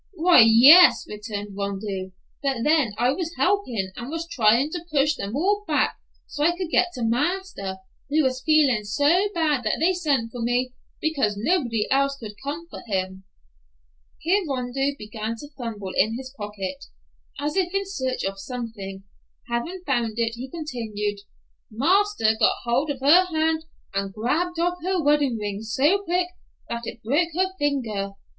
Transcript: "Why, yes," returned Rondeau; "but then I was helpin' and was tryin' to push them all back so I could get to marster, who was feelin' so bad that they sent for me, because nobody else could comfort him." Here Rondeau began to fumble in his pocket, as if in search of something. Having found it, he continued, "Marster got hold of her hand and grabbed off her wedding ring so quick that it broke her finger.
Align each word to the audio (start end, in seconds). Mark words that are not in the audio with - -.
"Why, 0.15 0.43
yes," 0.43 1.05
returned 1.07 1.55
Rondeau; 1.55 2.11
"but 2.41 2.63
then 2.63 2.95
I 2.97 3.11
was 3.11 3.35
helpin' 3.37 3.93
and 3.95 4.09
was 4.09 4.27
tryin' 4.27 4.71
to 4.71 4.83
push 4.91 5.13
them 5.13 5.35
all 5.35 5.63
back 5.67 5.97
so 6.25 6.43
I 6.43 6.57
could 6.57 6.71
get 6.71 6.87
to 6.95 7.03
marster, 7.03 7.77
who 8.09 8.23
was 8.23 8.41
feelin' 8.41 8.83
so 8.83 9.29
bad 9.35 9.61
that 9.63 9.77
they 9.79 9.93
sent 9.93 10.31
for 10.31 10.41
me, 10.41 10.73
because 10.99 11.37
nobody 11.37 11.85
else 11.91 12.17
could 12.17 12.33
comfort 12.43 12.81
him." 12.87 13.25
Here 14.17 14.43
Rondeau 14.49 14.95
began 14.97 15.35
to 15.35 15.49
fumble 15.55 15.91
in 15.95 16.17
his 16.17 16.33
pocket, 16.35 16.85
as 17.39 17.55
if 17.55 17.71
in 17.71 17.85
search 17.85 18.23
of 18.23 18.39
something. 18.39 19.03
Having 19.49 19.83
found 19.85 20.13
it, 20.17 20.33
he 20.33 20.49
continued, 20.49 21.19
"Marster 21.69 22.33
got 22.39 22.55
hold 22.63 22.89
of 22.89 23.01
her 23.01 23.25
hand 23.25 23.65
and 23.93 24.11
grabbed 24.11 24.59
off 24.59 24.79
her 24.81 24.99
wedding 24.99 25.37
ring 25.37 25.61
so 25.61 25.99
quick 26.01 26.29
that 26.69 26.87
it 26.87 27.03
broke 27.03 27.29
her 27.35 27.53
finger. 27.59 28.13